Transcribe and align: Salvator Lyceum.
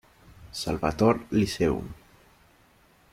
Salvator 0.51 1.27
Lyceum. 1.29 1.93